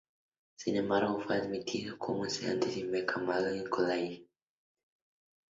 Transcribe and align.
Sin 0.55 0.77
embargo, 0.77 1.19
fue 1.19 1.35
admitido 1.35 1.95
como 1.99 2.25
estudiante 2.25 2.71
sin 2.71 2.89
beca 2.91 3.17
en 3.17 3.21
el 3.21 3.27
Magdalen 3.27 3.69
College. 3.69 4.27